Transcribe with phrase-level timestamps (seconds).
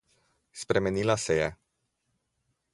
[0.61, 1.53] Spremenila se je.